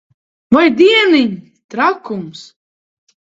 Vai 0.55 0.63
dieniņ! 0.79 1.35
Trakums. 1.75 2.43